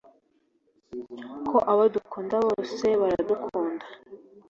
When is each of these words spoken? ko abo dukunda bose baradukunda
ko 1.49 1.57
abo 1.71 1.83
dukunda 1.93 2.35
bose 2.45 2.85
baradukunda 3.01 3.85